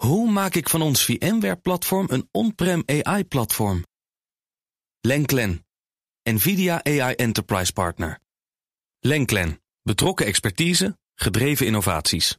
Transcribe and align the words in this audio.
Hoe 0.00 0.30
maak 0.30 0.54
ik 0.54 0.68
van 0.68 0.82
ons 0.82 1.04
VMware-platform 1.04 2.06
een 2.10 2.28
on-prem 2.30 2.82
AI-platform? 2.86 3.84
Lenklen, 5.00 5.66
NVIDIA 6.22 6.84
AI 6.84 7.14
Enterprise 7.14 7.72
Partner. 7.72 8.18
Lenklen, 9.00 9.60
betrokken 9.82 10.26
expertise, 10.26 10.98
gedreven 11.14 11.66
innovaties. 11.66 12.36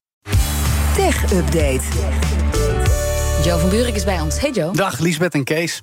Tech 0.95 1.31
Update. 1.33 1.83
Joe 3.43 3.59
van 3.59 3.69
Buurik 3.69 3.95
is 3.95 4.03
bij 4.03 4.21
ons. 4.21 4.39
Hey 4.39 4.51
Joe. 4.51 4.73
Dag 4.73 4.99
Liesbeth 4.99 5.33
en 5.33 5.43
Kees. 5.43 5.81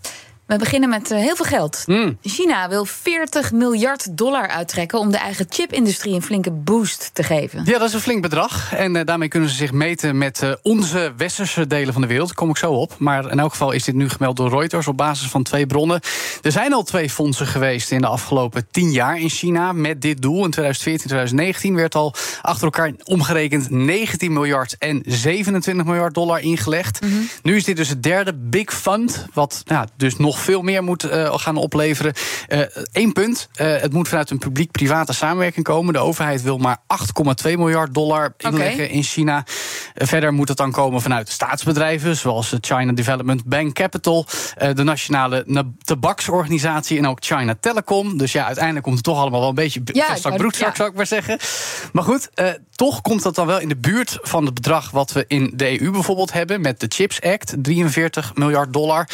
We 0.48 0.56
beginnen 0.56 0.88
met 0.88 1.10
uh, 1.10 1.18
heel 1.18 1.36
veel 1.36 1.44
geld. 1.44 1.82
Mm. 1.86 2.18
China 2.22 2.68
wil 2.68 2.84
40 2.84 3.52
miljard 3.52 4.16
dollar 4.16 4.48
uittrekken 4.48 4.98
om 4.98 5.10
de 5.10 5.16
eigen 5.16 5.46
chipindustrie 5.48 6.14
een 6.14 6.22
flinke 6.22 6.50
boost 6.50 7.10
te 7.12 7.22
geven. 7.22 7.62
Ja, 7.64 7.78
dat 7.78 7.88
is 7.88 7.94
een 7.94 8.00
flink 8.00 8.22
bedrag. 8.22 8.74
En 8.74 8.94
uh, 8.94 9.04
daarmee 9.04 9.28
kunnen 9.28 9.48
ze 9.48 9.56
zich 9.56 9.72
meten 9.72 10.18
met 10.18 10.42
uh, 10.42 10.52
onze 10.62 11.12
westerse 11.16 11.66
delen 11.66 11.92
van 11.92 12.02
de 12.02 12.08
wereld. 12.08 12.34
Kom 12.34 12.50
ik 12.50 12.56
zo 12.56 12.72
op. 12.72 12.94
Maar 12.98 13.30
in 13.30 13.38
elk 13.38 13.50
geval 13.50 13.72
is 13.72 13.84
dit 13.84 13.94
nu 13.94 14.08
gemeld 14.08 14.36
door 14.36 14.50
Reuters 14.50 14.86
op 14.86 14.96
basis 14.96 15.28
van 15.28 15.42
twee 15.42 15.66
bronnen. 15.66 16.00
Er 16.42 16.52
zijn 16.52 16.72
al 16.72 16.82
twee 16.82 17.10
fondsen 17.10 17.46
geweest 17.46 17.90
in 17.90 18.00
de 18.00 18.06
afgelopen 18.06 18.66
tien 18.70 18.90
jaar 18.90 19.20
in 19.20 19.30
China 19.30 19.72
met 19.72 20.02
dit 20.02 20.22
doel. 20.22 20.44
In 20.44 20.50
2014, 20.50 21.06
2019 21.06 21.74
werd 21.74 21.94
al 21.94 22.14
achter 22.42 22.64
elkaar 22.64 22.92
omgerekend 23.04 23.70
19 23.70 24.32
miljard 24.32 24.76
en 24.78 25.02
27 25.06 25.84
miljard 25.84 26.14
dollar 26.14 26.40
ingelegd. 26.40 27.00
Mhm. 27.00 27.10
Mm 27.10 27.16
-hmm. 27.18 27.28
Nu 27.42 27.56
is 27.56 27.64
dit 27.64 27.76
dus 27.76 27.88
het 27.88 28.02
derde 28.02 28.34
big 28.34 28.74
fund, 28.74 29.26
wat 29.32 29.62
ja, 29.64 29.86
dus 29.96 30.16
nog 30.16 30.37
veel 30.38 30.62
meer 30.62 30.84
moet 30.84 31.04
uh, 31.04 31.38
gaan 31.38 31.56
opleveren. 31.56 32.12
Eén 32.92 33.06
uh, 33.06 33.12
punt, 33.12 33.48
uh, 33.60 33.76
het 33.76 33.92
moet 33.92 34.08
vanuit 34.08 34.30
een 34.30 34.38
publiek-private 34.38 35.12
samenwerking 35.12 35.64
komen. 35.64 35.92
De 35.92 35.98
overheid 35.98 36.42
wil 36.42 36.58
maar 36.58 36.78
8,2 37.46 37.52
miljard 37.52 37.94
dollar 37.94 38.34
inleggen 38.36 38.84
okay. 38.84 38.86
in 38.86 39.02
China. 39.02 39.44
verder 39.94 40.32
moet 40.32 40.48
het 40.48 40.56
dan 40.56 40.72
komen 40.72 41.00
vanuit 41.00 41.28
staatsbedrijven... 41.28 42.16
zoals 42.16 42.50
de 42.50 42.58
China 42.60 42.92
Development 42.92 43.44
Bank 43.44 43.74
Capital... 43.74 44.26
de 44.74 44.82
Nationale 44.82 45.44
Tabaksorganisatie 45.84 46.98
en 46.98 47.06
ook 47.06 47.18
China 47.24 47.56
Telecom. 47.60 48.18
Dus 48.18 48.32
ja, 48.32 48.44
uiteindelijk 48.44 48.84
komt 48.84 48.96
het 48.96 49.04
toch 49.04 49.18
allemaal 49.18 49.40
wel 49.40 49.48
een 49.48 49.54
beetje... 49.54 49.80
Ja, 49.84 50.16
broekzak, 50.36 50.68
ja. 50.68 50.74
zou 50.74 50.90
ik 50.90 50.96
maar 50.96 51.06
zeggen. 51.06 51.38
Maar 51.92 52.04
goed, 52.04 52.30
toch 52.70 53.00
komt 53.00 53.22
dat 53.22 53.34
dan 53.34 53.46
wel 53.46 53.60
in 53.60 53.68
de 53.68 53.76
buurt 53.76 54.18
van 54.22 54.44
het 54.44 54.54
bedrag... 54.54 54.90
wat 54.90 55.12
we 55.12 55.24
in 55.28 55.52
de 55.54 55.80
EU 55.80 55.90
bijvoorbeeld 55.90 56.32
hebben 56.32 56.60
met 56.60 56.80
de 56.80 56.86
Chips 56.88 57.22
Act. 57.22 57.54
43 57.58 58.34
miljard 58.34 58.72
dollar 58.72 59.08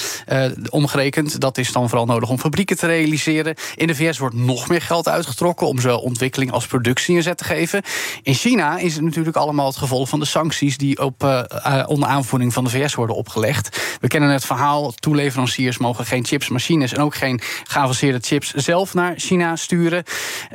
omgerekend. 0.70 1.13
Dat 1.22 1.58
is 1.58 1.72
dan 1.72 1.88
vooral 1.88 2.06
nodig 2.06 2.28
om 2.28 2.38
fabrieken 2.38 2.76
te 2.76 2.86
realiseren. 2.86 3.54
In 3.74 3.86
de 3.86 3.94
VS 3.94 4.18
wordt 4.18 4.34
nog 4.34 4.68
meer 4.68 4.82
geld 4.82 5.08
uitgetrokken 5.08 5.66
om 5.66 5.80
zowel 5.80 5.98
ontwikkeling 5.98 6.52
als 6.52 6.66
productie 6.66 7.16
inzet 7.16 7.38
te 7.38 7.44
geven. 7.44 7.82
In 8.22 8.34
China 8.34 8.78
is 8.78 8.94
het 8.94 9.04
natuurlijk 9.04 9.36
allemaal 9.36 9.66
het 9.66 9.76
gevolg 9.76 10.08
van 10.08 10.20
de 10.20 10.26
sancties 10.26 10.76
die 10.76 11.02
op, 11.02 11.24
uh, 11.24 11.42
uh, 11.66 11.82
onder 11.86 12.08
aanvoering 12.08 12.52
van 12.52 12.64
de 12.64 12.70
VS 12.70 12.94
worden 12.94 13.16
opgelegd. 13.16 13.96
We 14.00 14.08
kennen 14.08 14.30
het 14.30 14.44
verhaal: 14.44 14.92
toeleveranciers 14.92 15.78
mogen 15.78 16.06
geen 16.06 16.24
chips, 16.24 16.48
machines 16.48 16.92
en 16.92 17.00
ook 17.00 17.14
geen 17.14 17.40
geavanceerde 17.64 18.18
chips 18.20 18.52
zelf 18.52 18.94
naar 18.94 19.14
China 19.16 19.56
sturen. 19.56 20.04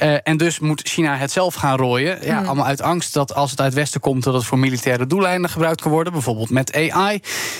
Uh, 0.01 0.17
en 0.23 0.37
dus 0.37 0.59
moet 0.59 0.81
China 0.87 1.15
het 1.15 1.31
zelf 1.31 1.53
gaan 1.53 1.77
rooien. 1.77 2.25
Ja, 2.25 2.39
mm. 2.39 2.45
Allemaal 2.45 2.65
uit 2.65 2.81
angst 2.81 3.13
dat 3.13 3.33
als 3.33 3.51
het 3.51 3.59
uit 3.59 3.69
het 3.69 3.77
Westen 3.79 4.01
komt, 4.01 4.23
dat 4.23 4.33
het 4.33 4.45
voor 4.45 4.59
militaire 4.59 5.07
doeleinden 5.07 5.49
gebruikt 5.49 5.81
kan 5.81 5.91
worden. 5.91 6.13
Bijvoorbeeld 6.13 6.49
met 6.49 6.75
AI. 6.75 7.19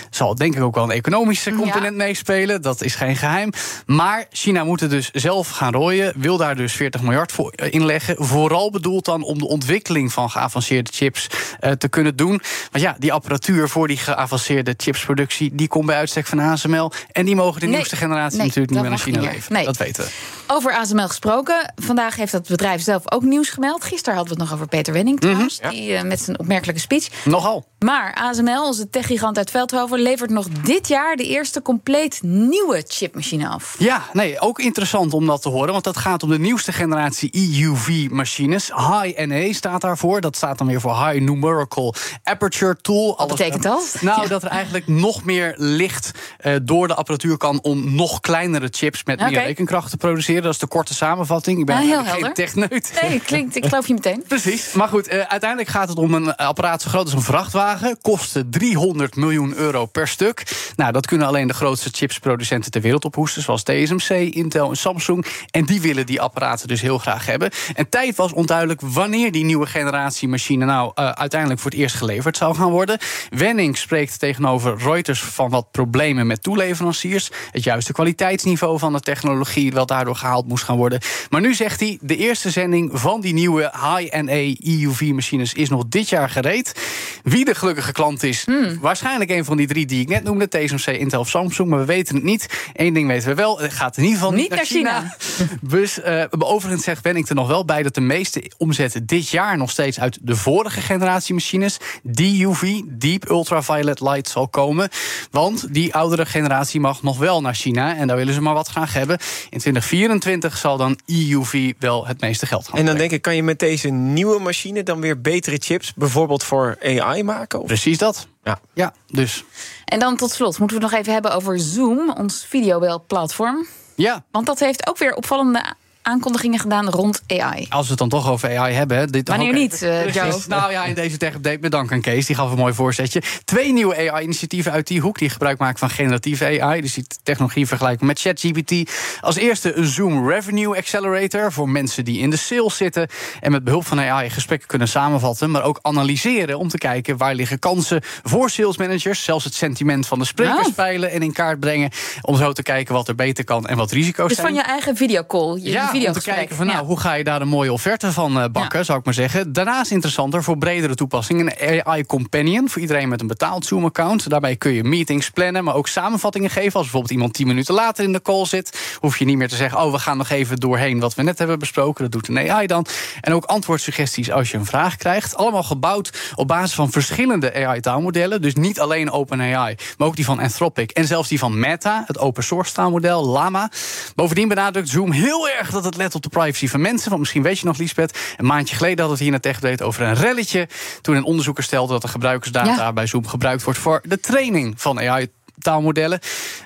Zal 0.09 0.36
denk 0.36 0.56
ik 0.56 0.61
ook 0.61 0.75
wel 0.75 0.84
een 0.84 0.91
economische 0.91 1.52
component 1.52 1.97
ja. 1.97 2.03
meespelen. 2.03 2.61
Dat 2.61 2.81
is 2.81 2.88
geen 2.95 3.15
geheim. 3.15 3.51
Maar 3.85 4.25
China 4.31 4.63
moet 4.63 4.79
het 4.79 4.89
dus 4.89 5.09
zelf 5.11 5.49
gaan 5.49 5.73
rooien. 5.73 6.13
Wil 6.15 6.37
daar 6.37 6.55
dus 6.55 6.73
40 6.73 7.01
miljard 7.01 7.31
voor 7.31 7.53
inleggen. 7.69 8.15
Vooral 8.25 8.71
bedoeld 8.71 9.05
dan 9.05 9.23
om 9.23 9.37
de 9.37 9.47
ontwikkeling 9.47 10.13
van 10.13 10.29
geavanceerde 10.29 10.89
chips 10.93 11.27
uh, 11.61 11.71
te 11.71 11.87
kunnen 11.87 12.15
doen. 12.15 12.41
Want 12.71 12.83
ja, 12.83 12.95
die 12.99 13.13
apparatuur 13.13 13.69
voor 13.69 13.87
die 13.87 13.97
geavanceerde 13.97 14.73
chipsproductie... 14.77 15.55
die 15.55 15.67
komt 15.67 15.85
bij 15.85 15.95
uitstek 15.95 16.27
van 16.27 16.39
ASML. 16.39 16.91
En 17.11 17.25
die 17.25 17.35
mogen 17.35 17.59
de 17.59 17.65
nee, 17.65 17.75
nieuwste 17.75 17.95
generatie 17.95 18.37
nee, 18.37 18.47
natuurlijk 18.47 18.73
niet 18.73 18.81
meer 18.81 18.89
naar 18.89 18.99
China 18.99 19.19
leveren. 19.19 19.53
Nee. 19.53 19.65
Dat 19.65 19.77
weten 19.77 20.03
we. 20.03 20.09
Over 20.47 20.73
ASML 20.73 21.07
gesproken. 21.07 21.73
Vandaag 21.75 22.15
heeft 22.15 22.31
dat 22.31 22.47
bedrijf 22.47 22.81
zelf 22.81 23.11
ook 23.11 23.23
nieuws 23.23 23.49
gemeld. 23.49 23.83
Gisteren 23.83 24.16
hadden 24.16 24.33
we 24.33 24.41
het 24.41 24.49
nog 24.49 24.59
over 24.59 24.67
Peter 24.69 24.94
Wenning 24.94 25.19
trouwens. 25.19 25.59
Mhm, 25.59 25.67
ja. 25.67 25.79
die, 25.79 25.91
uh, 25.91 26.01
met 26.01 26.22
zijn 26.22 26.39
opmerkelijke 26.39 26.81
speech. 26.81 27.07
Nogal. 27.25 27.66
Maar 27.79 28.13
ASML, 28.13 28.66
onze 28.66 28.89
techgigant 28.89 29.38
uit 29.38 29.51
Veldhoven... 29.51 29.99
levert 29.99 30.29
nog 30.29 30.47
dit 30.49 30.88
jaar 30.88 31.16
de 31.16 31.23
eerste 31.23 31.61
compleet 31.61 32.19
nieuwe 32.22 32.69
chipmachine 32.88 33.47
af. 33.47 33.75
Ja, 33.78 34.03
nee, 34.13 34.40
ook 34.40 34.59
interessant 34.59 35.13
om 35.13 35.25
dat 35.25 35.41
te 35.41 35.50
horen. 35.50 35.72
Want 35.72 35.84
dat 35.84 35.97
gaat 35.97 36.24
om 36.24 36.30
de 36.30 36.40
nieuwste 36.40 36.72
generatie 36.72 37.31
EUV-machines. 37.31 38.72
High 38.75 39.25
NA 39.25 39.53
staat 39.53 39.81
daarvoor. 39.81 40.22
Dat 40.22 40.35
staat 40.35 40.57
dan 40.57 40.68
weer 40.68 40.81
voor 40.81 41.06
High 41.06 41.22
Numerical 41.22 41.94
Aperture 42.24 42.78
Tool. 42.81 43.16
Wat 43.18 43.28
betekent 43.28 43.63
dat? 43.63 43.96
Nou, 44.02 44.22
ja. 44.22 44.28
dat 44.28 44.44
er 44.44 44.50
eigenlijk 44.50 44.88
nog 44.88 45.24
meer 45.24 45.53
licht 45.58 46.12
uh, 46.41 46.56
door 46.62 46.88
de 46.88 46.94
apparatuur 46.94 47.38
kan... 47.38 47.62
om 47.62 47.96
nog 47.96 48.19
kleinere 48.19 48.68
chips 48.72 49.03
met 49.03 49.19
okay. 49.19 49.31
meer 49.31 49.44
rekenkracht 49.44 49.90
te 49.90 49.97
produceren. 49.97 50.44
Dat 50.44 50.53
is 50.53 50.59
de 50.59 50.68
korte 50.68 50.94
samenvatting. 50.94 51.59
Ik 51.59 51.66
ben 51.66 51.75
ah, 51.75 51.81
heel 51.81 51.97
geen 51.97 52.06
helder. 52.06 52.34
techneut. 52.34 53.00
Nee, 53.02 53.19
klinkt, 53.19 53.56
ik 53.56 53.66
geloof 53.66 53.88
je 53.88 53.94
meteen. 53.94 54.24
Precies. 54.28 54.74
Maar 54.74 54.88
goed, 54.88 55.13
uh, 55.13 55.19
uiteindelijk 55.19 55.69
gaat 55.69 55.90
het 55.90 55.97
om 55.97 56.13
een 56.13 56.35
apparaat 56.35 56.81
zo 56.81 56.90
groot 56.90 57.06
als 57.06 57.13
een 57.13 57.22
vrachtwagen. 57.22 57.97
Kostte 58.02 58.50
300 58.50 59.16
miljoen 59.16 59.56
euro 59.56 59.85
per 59.85 60.08
stuk. 60.08 60.44
Nou, 60.75 60.91
dat 60.91 61.06
kunnen 61.06 61.28
alleen 61.28 61.47
de 61.47 61.53
grootste 61.53 61.90
chipsproducenten 61.91 62.59
ter 62.68 62.81
wereld 62.81 63.06
ophoesten... 63.06 63.42
zoals 63.42 63.64
TSMC, 63.64 64.09
Intel 64.09 64.70
en 64.70 64.78
Samsung. 64.78 65.25
En 65.52 65.66
die 65.66 65.81
willen 65.81 66.06
die 66.06 66.22
apparaten 66.22 66.68
dus 66.68 66.81
heel 66.81 66.97
graag 66.97 67.25
hebben. 67.25 67.50
En 67.75 67.90
tijd 67.90 68.16
was 68.16 68.34
onduidelijk 68.34 68.81
wanneer 68.81 69.31
die 69.31 69.44
nieuwe 69.44 69.66
generatie 69.66 70.28
machine... 70.28 70.66
nou 70.66 70.92
uh, 70.96 71.09
uiteindelijk 71.09 71.62
voor 71.62 71.72
het 71.72 71.80
eerst 71.80 71.96
geleverd 71.96 72.38
zou 72.38 72.56
gaan 72.56 72.72
worden. 72.72 72.97
Wenning 73.30 73.78
spreekt 73.78 74.20
tegenover 74.20 74.78
Reuters 74.78 75.22
van 75.22 75.50
wat 75.50 75.72
problemen 75.72 76.28
met 76.28 76.44
toeleveranciers. 76.44 77.31
Het 77.52 77.64
juiste 77.64 77.94
kwaliteitsniveau 77.94 78.80
van 78.80 78.94
de 78.94 79.00
technologie... 79.00 79.72
wat 79.72 79.88
daardoor 79.88 80.16
gehaald 80.16 80.47
moest 80.47 80.64
gaan 80.64 80.78
worden. 80.78 81.00
Maar 81.30 81.41
nu 81.41 81.53
zegt 81.53 81.80
hij, 81.80 81.97
de 82.02 82.18
eerste 82.18 82.50
zending 82.50 82.90
van 82.94 83.22
die 83.22 83.34
nieuwe 83.34 83.72
high-NA 83.74 84.53
EUV-machines... 84.59 85.53
is 85.53 85.70
nog 85.70 85.84
dit 85.90 86.09
jaar 86.09 86.30
gereed. 86.30 86.90
Wie 87.24 87.46
de 87.46 87.56
gelukkige 87.56 87.91
klant 87.91 88.24
is, 88.24 88.46
Hmm. 88.46 88.80
waarschijnlijk 88.80 89.30
een 89.30 89.46
van 89.46 89.58
die 89.58 89.68
drie 89.68 89.86
die 89.86 90.02
ik 90.02 90.08
net 90.08 90.24
noemde... 90.24 90.47
TSMC, 90.47 90.88
Intel 90.88 91.20
of 91.20 91.30
Samsung, 91.30 91.70
maar 91.70 91.80
we 91.80 91.86
weten 91.86 92.16
het 92.16 92.24
niet. 92.24 92.48
Eén 92.73 92.93
ding 92.93 93.07
weten 93.07 93.27
we 93.27 93.35
wel, 93.35 93.59
het 93.59 93.73
gaat 93.73 93.97
in 93.97 94.03
ieder 94.03 94.17
geval 94.17 94.33
Niet 94.33 94.41
niet, 94.41 94.49
naar 94.49 94.65
China. 94.65 95.15
Dus 95.61 95.99
uh, 95.99 96.23
overigens 96.29 96.83
zegt 96.83 97.01
Wenning 97.01 97.29
er 97.29 97.35
nog 97.35 97.47
wel 97.47 97.65
bij 97.65 97.83
dat 97.83 97.93
de 97.93 98.01
meeste 98.01 98.51
omzet 98.57 99.01
dit 99.03 99.29
jaar 99.29 99.57
nog 99.57 99.69
steeds 99.69 99.99
uit 99.99 100.17
de 100.21 100.35
vorige 100.35 100.81
generatie 100.81 101.33
machines, 101.33 101.77
DUV, 102.03 102.81
Deep 102.85 103.29
Ultraviolet 103.29 103.99
Light, 103.99 104.29
zal 104.29 104.47
komen. 104.47 104.89
Want 105.31 105.73
die 105.73 105.93
oudere 105.93 106.25
generatie 106.25 106.79
mag 106.79 107.03
nog 107.03 107.17
wel 107.17 107.41
naar 107.41 107.55
China 107.55 107.95
en 107.95 108.07
daar 108.07 108.17
willen 108.17 108.33
ze 108.33 108.41
maar 108.41 108.53
wat 108.53 108.67
graag 108.67 108.93
hebben. 108.93 109.17
In 109.49 109.59
2024 109.59 110.57
zal 110.57 110.77
dan 110.77 110.99
EUV 111.05 111.73
wel 111.79 112.07
het 112.07 112.21
meeste 112.21 112.45
geld 112.45 112.67
gaan. 112.67 112.79
En 112.79 112.85
dan 112.85 112.97
denk 112.97 113.11
ik, 113.11 113.21
kan 113.21 113.35
je 113.35 113.43
met 113.43 113.59
deze 113.59 113.89
nieuwe 113.89 114.39
machine 114.39 114.83
dan 114.83 115.01
weer 115.01 115.21
betere 115.21 115.57
chips, 115.59 115.93
bijvoorbeeld 115.93 116.43
voor 116.43 116.77
AI 116.83 117.23
maken? 117.23 117.61
Of? 117.61 117.67
Precies 117.67 117.97
dat. 117.97 118.27
Ja. 118.49 118.59
ja, 118.73 118.93
dus. 119.07 119.43
En 119.85 119.99
dan 119.99 120.17
tot 120.17 120.31
slot 120.31 120.59
moeten 120.59 120.77
we 120.77 120.83
het 120.83 120.91
nog 120.91 121.01
even 121.01 121.13
hebben 121.13 121.31
over 121.33 121.59
Zoom, 121.59 122.09
ons 122.09 122.45
videobelplatform. 122.45 123.67
Ja. 123.95 124.23
Want 124.31 124.45
dat 124.45 124.59
heeft 124.59 124.87
ook 124.87 124.97
weer 124.97 125.13
opvallende 125.15 125.63
aankondigingen 126.01 126.59
gedaan 126.59 126.89
rond 126.89 127.21
AI. 127.27 127.65
Als 127.69 127.83
we 127.83 127.89
het 127.89 127.99
dan 127.99 128.09
toch 128.09 128.29
over 128.29 128.57
AI 128.57 128.73
hebben. 128.73 129.11
Dit 129.11 129.27
Wanneer 129.27 129.53
niet, 129.53 129.81
uh, 129.81 130.13
Joe? 130.13 130.33
Nou 130.47 130.71
ja, 130.71 130.85
in 130.85 130.93
deze 130.93 131.17
tech-update 131.17 131.59
bedankt 131.59 131.91
aan 131.91 132.01
Kees. 132.01 132.25
Die 132.25 132.35
gaf 132.35 132.51
een 132.51 132.57
mooi 132.57 132.73
voorzetje. 132.73 133.21
Twee 133.45 133.73
nieuwe 133.73 134.09
AI-initiatieven 134.11 134.71
uit 134.71 134.87
die 134.87 135.01
hoek... 135.01 135.17
die 135.19 135.29
gebruik 135.29 135.57
maken 135.57 135.79
van 135.79 135.89
generatieve 135.89 136.59
AI. 136.61 136.81
Dus 136.81 136.93
die 136.93 137.05
technologie 137.23 137.67
vergelijken 137.67 138.05
met 138.05 138.19
ChatGPT. 138.19 138.91
Als 139.21 139.35
eerste 139.35 139.75
een 139.77 139.85
Zoom 139.85 140.29
Revenue 140.29 140.77
Accelerator... 140.77 141.51
voor 141.51 141.69
mensen 141.69 142.05
die 142.05 142.19
in 142.19 142.29
de 142.29 142.37
sales 142.37 142.77
zitten... 142.77 143.07
en 143.39 143.51
met 143.51 143.63
behulp 143.63 143.85
van 143.85 143.99
AI 143.99 144.29
gesprekken 144.29 144.67
kunnen 144.67 144.87
samenvatten... 144.87 145.51
maar 145.51 145.63
ook 145.63 145.79
analyseren 145.81 146.57
om 146.59 146.67
te 146.69 146.77
kijken 146.77 147.17
waar 147.17 147.33
liggen 147.35 147.59
kansen... 147.59 148.01
voor 148.23 148.49
sales 148.49 148.77
managers. 148.77 149.23
Zelfs 149.23 149.43
het 149.43 149.53
sentiment 149.53 150.07
van 150.07 150.19
de 150.19 150.25
sprekers 150.25 150.67
Oh. 150.67 150.75
peilen 150.75 151.11
en 151.11 151.22
in 151.22 151.34
kaart 151.34 151.59
brengen... 151.59 151.90
om 152.22 152.37
zo 152.37 152.52
te 152.52 152.63
kijken 152.63 152.93
wat 152.93 153.07
er 153.07 153.16
beter 153.16 153.43
kan 153.43 153.67
en 153.67 153.78
wat 153.78 153.91
risico's 153.91 154.28
Dus 154.28 154.37
zijn. 154.37 154.47
van 154.47 154.55
je 154.55 154.63
eigen 154.63 154.95
videocall, 154.95 155.55
je 155.55 155.69
Ja, 155.69 155.89
om 155.94 156.14
te 156.14 156.22
kijken 156.22 156.56
van 156.56 156.66
nou, 156.66 156.86
hoe 156.86 157.00
ga 157.00 157.14
je 157.14 157.24
daar 157.24 157.41
een 157.41 157.47
mooie 157.47 157.74
offerte 157.74 158.12
van 158.12 158.38
uh, 158.38 158.46
bakken, 158.52 158.86
zou 158.86 159.00
ik 159.00 159.06
maar 159.06 159.14
zeggen. 159.14 159.53
Daarnaast 159.53 159.91
interessanter 159.91 160.44
voor 160.44 160.58
bredere 160.58 160.96
toepassingen 160.96 161.70
een 161.70 161.84
AI 161.86 162.06
Companion 162.06 162.70
voor 162.70 162.82
iedereen 162.82 163.09
met 163.09 163.22
een 163.22 163.28
betaald 163.28 163.66
Zoom-account. 163.66 164.30
Daarbij 164.30 164.56
kun 164.56 164.72
je 164.72 164.84
meetings 164.84 165.30
plannen, 165.30 165.64
maar 165.64 165.76
ook 165.76 165.88
samenvattingen 165.88 166.50
geven. 166.50 166.74
Als 166.74 166.82
bijvoorbeeld 166.82 167.12
iemand 167.12 167.34
10 167.34 167.47
minuten 167.47 167.74
later 167.74 168.03
in 168.03 168.12
de 168.12 168.22
call 168.22 168.46
zit, 168.46 168.97
hoef 169.00 169.18
je 169.18 169.26
niet 169.26 169.38
meer 169.38 169.47
te 169.47 169.56
zeggen: 169.56 169.82
oh, 169.82 169.91
we 169.91 170.00
gaan 170.00 170.18
nog 170.18 170.30
even 170.30 170.58
doorheen 170.58 171.00
wat 171.00 171.16
we 171.16 171.24
net 171.24 171.38
hebben 171.38 171.59
besproken. 171.59 172.03
Dat 172.03 172.12
doet 172.12 172.28
een 172.28 172.52
AI 172.52 172.68
dan. 172.68 172.86
En 173.22 173.34
ook 173.34 173.46
antwoordsuggesties 173.46 174.32
als 174.32 174.52
je 174.52 174.58
een 174.58 174.66
vraag 174.66 174.96
krijgt. 174.96 175.36
Allemaal 175.36 175.64
gebouwd 175.64 176.34
op 176.36 176.47
basis 176.47 176.76
van 176.76 176.91
verschillende 176.91 177.66
AI-taalmodellen. 177.66 178.41
Dus 178.41 178.56
niet 178.56 178.80
alleen 178.80 179.12
OpenAI, 179.12 179.76
maar 179.97 180.08
ook 180.08 180.16
die 180.16 180.26
van 180.26 180.40
Anthropic 180.40 180.91
en 180.91 181.06
zelfs 181.06 181.30
die 181.30 181.40
van 181.40 181.59
Meta, 181.59 182.03
het 182.08 182.20
open 182.20 182.44
source 182.44 182.74
taalmodel 182.74 183.28
Llama. 183.28 183.72
Bovendien 184.16 184.47
benadrukt 184.47 184.90
Zoom 184.90 185.12
heel 185.12 185.50
erg 185.50 185.72
dat 185.84 185.93
het 185.93 186.02
let 186.02 186.16
op 186.16 186.22
de 186.22 186.29
privacy 186.29 186.67
van 186.67 186.81
mensen. 186.81 187.08
Want 187.09 187.20
misschien 187.20 187.43
weet 187.43 187.59
je 187.59 187.66
nog, 187.66 187.78
Liesbeth, 187.78 188.17
een 188.37 188.46
maandje 188.46 188.76
geleden 188.76 188.99
hadden 188.99 189.17
we 189.17 189.34
het 189.34 189.41
hier 189.43 189.64
in 189.64 189.70
het 189.70 189.81
over 189.81 190.02
een 190.02 190.16
relletje. 190.16 190.67
Toen 191.02 191.16
een 191.16 191.23
onderzoeker 191.23 191.64
stelde 191.64 191.93
dat 191.93 192.02
de 192.02 192.08
gebruikersdata 192.08 192.93
bij 192.93 193.08
Zoom 193.08 193.28
gebruikt 193.28 193.64
wordt 193.64 193.79
voor 193.79 194.02
de 194.03 194.20
training 194.20 194.81
van 194.81 194.99
AI 194.99 195.28
taalmodellen. 195.59 196.20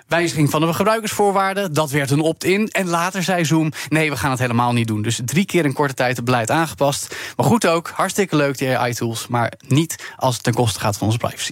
Wijziging 0.07 0.49
van 0.49 0.61
de 0.61 0.73
gebruikersvoorwaarden, 0.73 1.73
dat 1.73 1.91
werd 1.91 2.11
een 2.11 2.19
opt-in. 2.19 2.67
En 2.67 2.87
later 2.87 3.23
zei 3.23 3.45
Zoom, 3.45 3.71
nee, 3.89 4.09
we 4.09 4.17
gaan 4.17 4.31
het 4.31 4.39
helemaal 4.39 4.73
niet 4.73 4.87
doen. 4.87 5.01
Dus 5.01 5.19
drie 5.25 5.45
keer 5.45 5.65
in 5.65 5.73
korte 5.73 5.93
tijd 5.93 6.15
het 6.15 6.25
beleid 6.25 6.51
aangepast. 6.51 7.15
Maar 7.35 7.45
goed 7.45 7.67
ook, 7.67 7.91
hartstikke 7.95 8.35
leuk 8.35 8.57
die 8.57 8.77
AI-tools. 8.77 9.27
Maar 9.27 9.53
niet 9.67 10.13
als 10.17 10.33
het 10.33 10.43
ten 10.43 10.53
koste 10.53 10.79
gaat 10.79 10.97
van 10.97 11.07
onze 11.07 11.19
privacy. 11.19 11.51